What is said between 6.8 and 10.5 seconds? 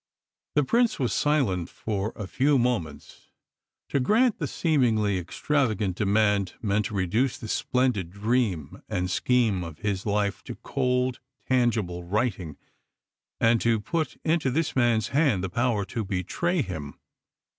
to reduce the splendid dream and scheme of his life